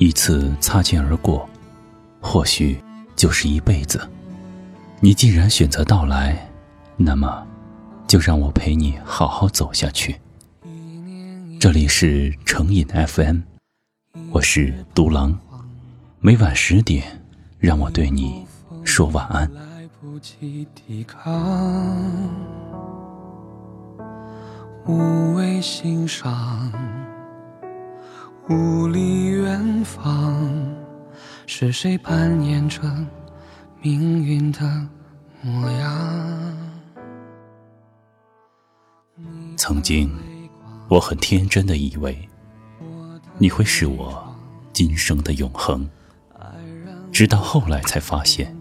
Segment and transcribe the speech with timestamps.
[0.00, 1.46] 一次擦肩而过，
[2.22, 2.82] 或许
[3.14, 4.00] 就是一辈子。
[4.98, 6.50] 你既然选择到来，
[6.96, 7.46] 那么
[8.08, 10.18] 就让我陪你好好走下去。
[11.60, 13.40] 这里是成瘾 FM，
[14.32, 15.38] 我是独狼，
[16.20, 17.20] 每晚十点，
[17.58, 18.46] 让我对你
[18.82, 19.50] 说晚安。
[24.86, 26.72] 无谓欣赏，
[28.50, 30.36] 雾里远方，
[31.46, 32.82] 是谁扮演着
[33.80, 34.60] 命运的
[35.40, 36.56] 模样？
[39.56, 40.12] 曾经，
[40.88, 42.28] 我很天真的以为
[43.38, 44.34] 你会是我
[44.72, 45.88] 今生的永恒，
[47.12, 48.52] 直到后来才发现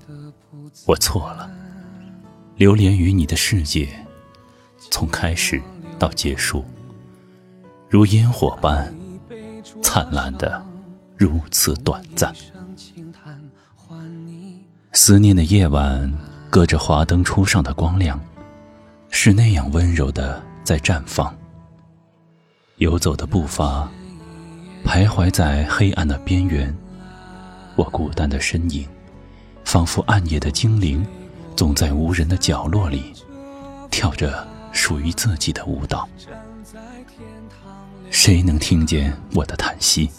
[0.85, 1.49] 我错了。
[2.57, 3.89] 流连于你的世界，
[4.91, 5.59] 从开始。
[5.97, 6.63] 到结束，
[7.89, 8.89] 如烟火般
[9.81, 10.61] 灿烂的，
[11.17, 12.33] 如此短暂。
[14.93, 16.11] 思念的夜晚，
[16.49, 18.19] 隔着华灯初上的光亮，
[19.09, 21.35] 是那样温柔的在绽放。
[22.77, 23.89] 游走的步伐，
[24.85, 26.75] 徘徊在黑暗的边缘。
[27.75, 28.87] 我孤单的身影，
[29.63, 31.05] 仿佛暗夜的精灵，
[31.55, 33.13] 总在无人的角落里
[33.89, 34.47] 跳着。
[34.71, 36.07] 属于自己的舞蹈，
[38.11, 40.09] 谁能听见我的叹息？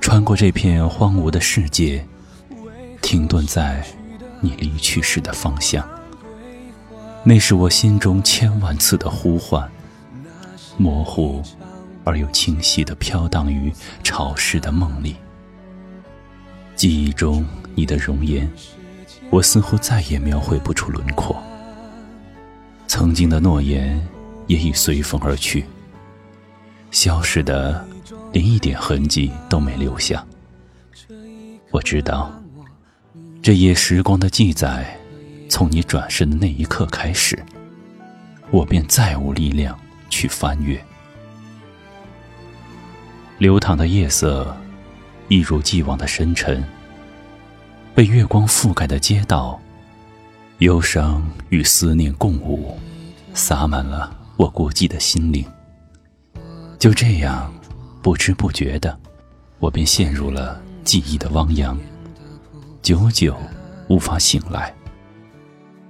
[0.00, 2.06] 穿过这片荒芜的世界，
[3.02, 3.84] 停顿在
[4.40, 5.86] 你离去时的方向。
[7.24, 9.68] 那是我心中千万次的呼唤，
[10.76, 11.42] 模糊
[12.04, 13.72] 而又清晰的飘荡于
[14.02, 15.16] 潮湿的梦里。
[16.74, 17.44] 记忆中
[17.74, 18.50] 你的容颜，
[19.28, 21.36] 我似乎再也描绘不出轮廓。
[22.86, 24.00] 曾经的诺言
[24.46, 25.66] 也已随风而去，
[26.90, 27.86] 消失的
[28.32, 30.24] 连一点痕迹都没留下。
[31.70, 32.32] 我知道，
[33.42, 34.98] 这页时光的记载，
[35.48, 37.38] 从你转身的那一刻开始，
[38.50, 39.78] 我便再无力量
[40.08, 40.82] 去翻阅。
[43.38, 44.56] 流淌的夜色，
[45.28, 46.64] 一如既往的深沉。
[47.94, 49.60] 被月光覆盖的街道。
[50.58, 52.76] 忧伤与思念共舞，
[53.32, 55.44] 洒满了我孤寂的心灵。
[56.78, 57.52] 就这样，
[58.00, 58.96] 不知不觉的，
[59.58, 61.76] 我便陷入了记忆的汪洋，
[62.82, 63.36] 久久
[63.88, 64.72] 无法醒来。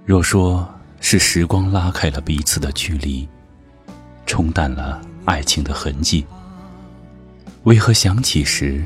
[0.07, 0.67] 若说
[1.01, 3.29] 是时光拉开了彼此的距离，
[4.25, 6.25] 冲淡了爱情的痕迹，
[7.65, 8.83] 为何想起时，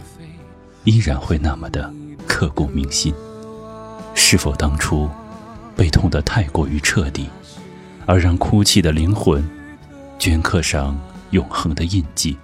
[0.83, 1.89] 依然会那么的
[2.27, 3.15] 刻骨铭心？
[4.13, 5.09] 是否当初？
[5.75, 7.31] 被痛得太过于彻底，
[8.05, 9.43] 而让哭泣的灵魂
[10.19, 10.95] 镌刻上
[11.33, 12.39] 永恒的印记，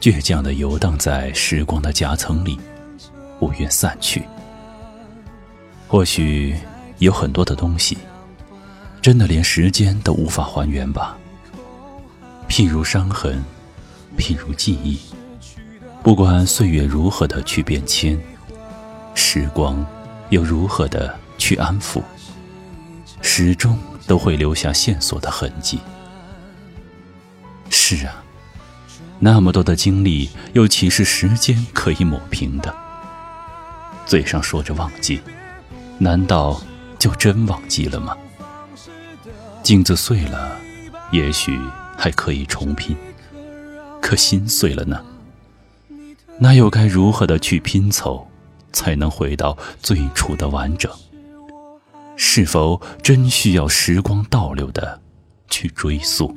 [0.00, 2.60] 倔强地游荡在时光的夹层里，
[3.40, 4.22] 不愿散去。
[5.88, 6.54] 或许
[6.98, 7.98] 有很多的东西，
[9.00, 11.16] 真的连时间都无法还原吧。
[12.48, 13.42] 譬如伤痕，
[14.16, 15.00] 譬如记忆，
[16.02, 18.20] 不管岁月如何的去变迁，
[19.14, 19.84] 时光
[20.28, 21.18] 又如何的。
[21.40, 22.02] 去安抚，
[23.22, 23.78] 始终
[24.08, 25.78] 都会留下线索的痕迹。
[27.96, 28.22] 是啊，
[29.18, 32.74] 那么多的经历，又岂是时间可以抹平的？
[34.04, 35.22] 嘴上说着忘记，
[35.96, 36.60] 难道
[36.98, 38.14] 就真忘记了吗？
[39.62, 40.54] 镜子碎了，
[41.12, 41.58] 也许
[41.96, 42.94] 还可以重拼，
[44.02, 45.02] 可心碎了呢？
[46.38, 48.28] 那又该如何的去拼凑，
[48.70, 50.92] 才能回到最初的完整？
[52.16, 55.00] 是否真需要时光倒流的
[55.48, 56.36] 去追溯？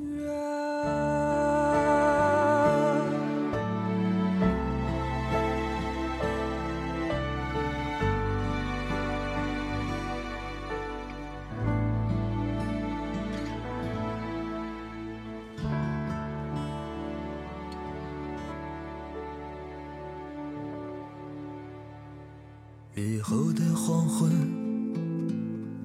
[23.02, 24.32] 以后的黄昏。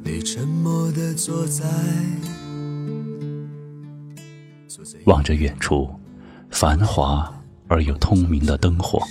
[0.04, 1.64] 你沉默的坐在
[5.06, 5.90] 望着远处
[6.50, 7.32] 繁华
[7.66, 9.02] 而又通明的灯火，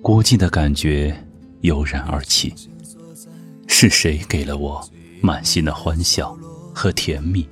[0.00, 1.14] 孤寂的感觉
[1.60, 2.54] 油然而起。
[3.66, 4.82] 是谁给了我
[5.20, 6.36] 满心的欢笑
[6.74, 7.46] 和甜蜜？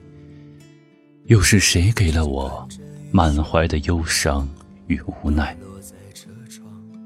[1.27, 2.67] 又是谁给了我
[3.11, 4.49] 满怀的忧伤
[4.87, 5.57] 与无奈？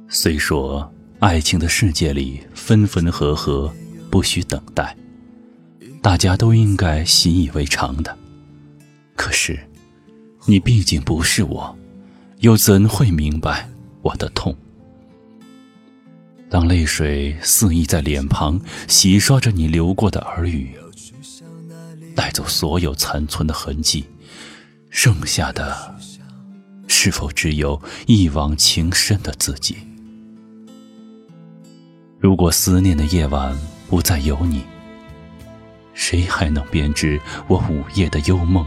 [0.08, 3.72] 虽说爱情的世界里分分合合，
[4.08, 4.96] 不需等待。
[6.00, 8.16] 大家都应该习以为常的，
[9.16, 9.58] 可是，
[10.46, 11.76] 你毕竟不是我，
[12.38, 13.68] 又怎会明白
[14.00, 14.56] 我的痛。
[16.48, 20.76] 当泪水肆意在脸庞洗刷着你流过的耳语，
[22.14, 24.04] 带走所有残存的痕迹，
[24.88, 25.96] 剩下的，
[26.86, 29.78] 是否只有一往情深的自己？
[32.20, 33.56] 如果思念的夜晚
[33.88, 34.64] 不再有你，
[35.94, 38.66] 谁还能编织我午夜的幽梦？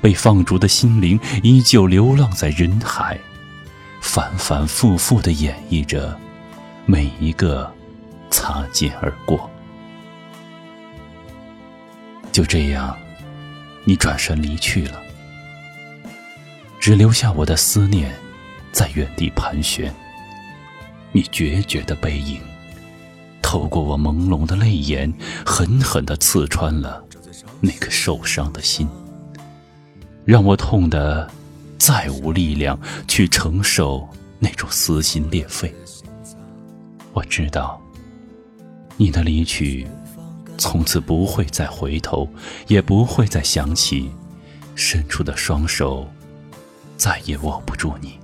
[0.00, 3.16] 被放逐的心灵依旧流浪在人海，
[4.00, 6.18] 反反复复的演绎着
[6.86, 7.72] 每一个
[8.28, 9.48] 擦肩而过。
[12.32, 12.96] 就这样，
[13.84, 15.00] 你转身离去了，
[16.80, 18.12] 只留下我的思念
[18.72, 19.94] 在原地盘旋。
[21.12, 22.40] 你决绝的背影，
[23.52, 25.12] 透过我朦胧的泪眼，
[25.44, 27.04] 狠狠的刺穿了
[27.60, 28.88] 那颗受伤的心。
[30.24, 31.30] 让我痛得
[31.76, 34.08] 再无力量去承受
[34.38, 35.70] 那种撕心裂肺。
[37.12, 37.78] 我知道，
[38.96, 39.86] 你的离去，
[40.56, 42.26] 从此不会再回头，
[42.68, 44.10] 也不会再想起，
[44.74, 46.08] 伸出的双手
[46.96, 48.18] 再也握不住你。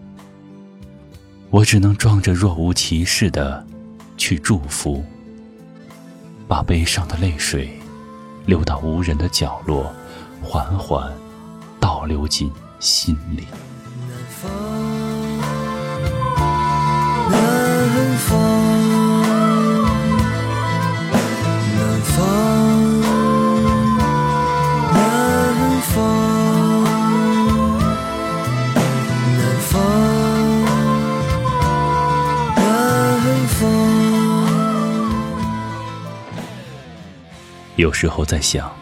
[1.50, 3.66] 我只能装着若无其事的
[4.16, 5.04] 去祝福，
[6.48, 7.78] 把悲伤的泪水
[8.46, 9.92] 流到无人的角落，
[10.42, 11.12] 缓缓。
[11.80, 12.50] 倒流进
[12.80, 13.46] 心里。
[37.78, 38.75] 有时候在想，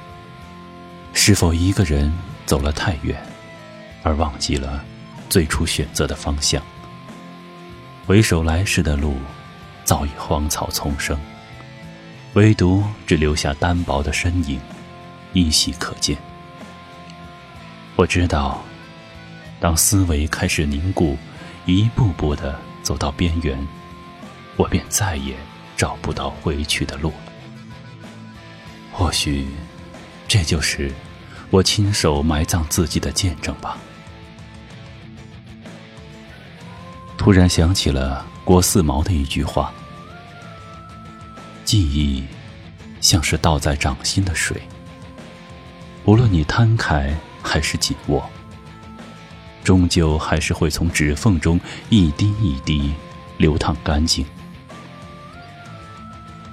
[1.13, 2.11] 是否一个人？
[2.47, 3.21] 走了太远，
[4.03, 4.83] 而忘记了
[5.29, 6.63] 最初选择的方向。
[8.07, 9.17] 回首来时的路，
[9.85, 11.19] 早已荒草丛生，
[12.33, 14.59] 唯独只留下单薄的身影，
[15.35, 16.17] 依稀可见。
[17.97, 18.63] 我知道，
[19.61, 21.19] 当思维开始凝固，
[21.67, 23.59] 一步步的走到边缘，
[24.57, 25.35] 我便再也
[25.77, 27.33] 找不到回去的路了。
[28.99, 29.47] 或许，
[30.27, 30.91] 这就是。
[31.51, 33.77] 我亲手埋葬自己的见证吧。
[37.17, 39.73] 突然想起了郭四毛的一句话
[41.65, 42.25] ：“记忆
[43.01, 44.61] 像是倒在掌心的水，
[46.05, 48.29] 无论你摊开还是紧握，
[49.63, 51.61] 终究还是会从指缝中
[51.91, 52.93] 一滴一滴
[53.37, 54.27] 流淌干净。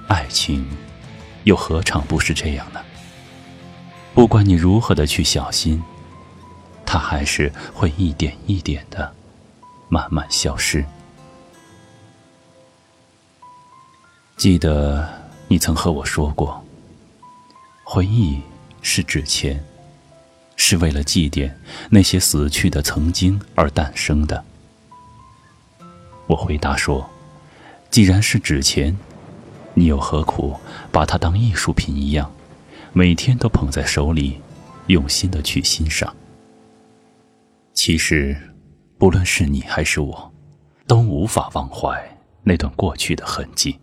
[0.06, 0.64] 爱情
[1.44, 2.80] 又何尝不是这样呢？”
[4.14, 5.82] 不管你如何的去小心，
[6.86, 9.12] 它还是会一点一点的
[9.88, 10.84] 慢慢消失。
[14.36, 15.08] 记得
[15.48, 16.64] 你曾和我说过，
[17.82, 18.40] 回忆
[18.82, 19.64] 是纸钱，
[20.56, 21.52] 是为了祭奠
[21.90, 24.44] 那些死去的曾经而诞生的。
[26.26, 27.08] 我回答说，
[27.90, 28.96] 既然是纸钱，
[29.74, 30.56] 你又何苦
[30.90, 32.32] 把它当艺术品一样？
[32.92, 34.40] 每天都捧在手里，
[34.86, 36.14] 用心的去欣赏。
[37.72, 38.36] 其实，
[38.98, 40.32] 不论是你还是我，
[40.86, 43.78] 都无法忘怀那段过去的痕迹。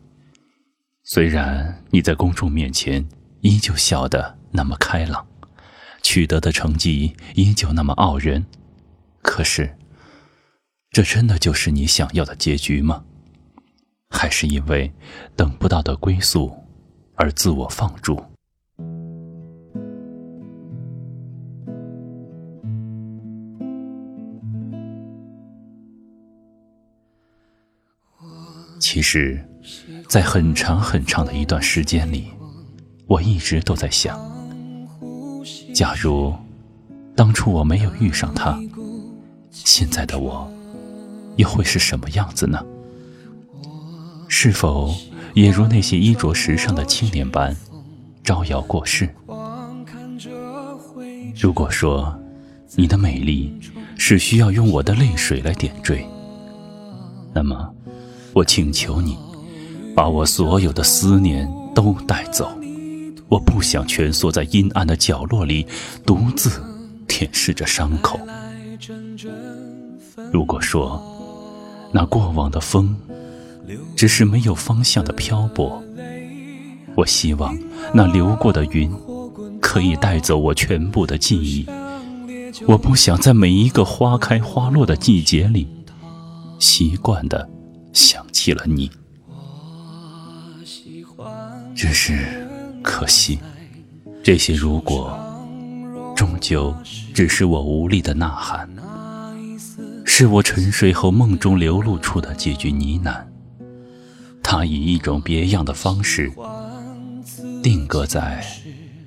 [1.04, 3.06] 虽然你在公众面前
[3.42, 5.28] 依旧笑得那么开朗，
[6.02, 8.46] 取得的成绩依旧那么傲人，
[9.22, 9.76] 可是，
[10.92, 13.04] 这真的就是你想要的结局吗？
[14.12, 14.92] 还是因为
[15.36, 16.54] 等不到的归宿
[17.16, 18.22] 而自我放逐？
[28.80, 29.40] 其实，
[30.10, 32.28] 在很长很长的一段时间里，
[33.08, 34.20] 我一直都在想：
[35.74, 36.34] 假如
[37.16, 38.60] 当初我没有遇上他，
[39.52, 40.52] 现在的我
[41.38, 42.62] 又会是什么样子呢？
[44.34, 44.96] 是否
[45.34, 47.54] 也如那些衣着时尚的青年般
[48.24, 49.14] 招摇过市？
[51.36, 52.18] 如果说
[52.76, 53.54] 你的美丽
[53.98, 56.08] 是需要用我的泪水来点缀，
[57.34, 57.70] 那么。
[58.34, 59.18] 我请求你，
[59.94, 61.46] 把我所有的思念
[61.76, 62.50] 都带走。
[63.28, 65.68] 我不想蜷缩在阴暗的角落里，
[66.06, 66.50] 独自
[67.06, 68.18] 舔舐着伤口。
[70.32, 71.04] 如果说
[71.92, 72.96] 那过往的风
[74.02, 75.80] 只是没有方向的漂泊，
[76.96, 77.56] 我希望
[77.94, 78.92] 那流过的云
[79.62, 81.68] 可以带走我全部的记忆。
[82.66, 85.68] 我不想在每一个花开花落的季节里。
[86.58, 87.48] 习惯的
[87.94, 88.90] 想起了你。
[91.76, 92.48] 只是
[92.82, 93.38] 可惜，
[94.24, 95.16] 这些如果，
[96.16, 96.74] 终究
[97.14, 98.68] 只是我无力的呐喊，
[100.04, 103.31] 是我沉睡后梦中流露出的几句呢喃。
[104.54, 106.30] 它以一种别样的方式，
[107.64, 108.44] 定格在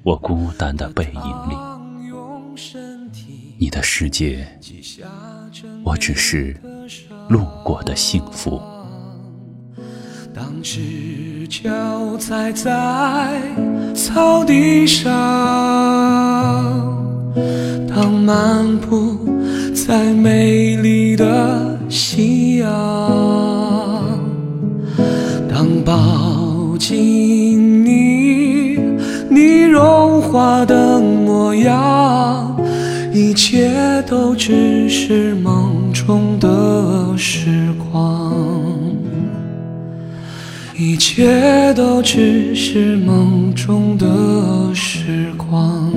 [0.02, 1.20] 我孤单的背影
[1.50, 1.54] 里。
[3.58, 4.48] 你的世界，
[5.84, 6.56] 我只是
[7.28, 8.58] 路过的幸福。
[10.34, 13.38] 当赤脚踩在
[13.94, 15.12] 草地上，
[17.86, 19.18] 当漫步
[19.74, 21.13] 在美丽
[30.66, 32.56] 的模样，
[33.12, 38.32] 一切都只是梦中的时光。
[40.76, 45.92] 一切都只是梦中的时光，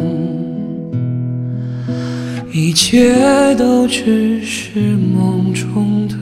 [2.54, 6.16] 一切都只是梦中的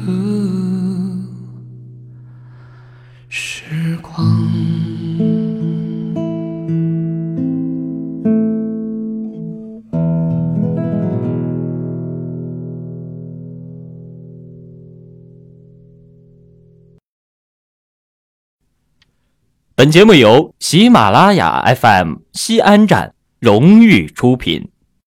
[3.28, 4.26] 时光。
[19.78, 24.70] 本节目由喜马拉雅 FM 西安站荣誉出品。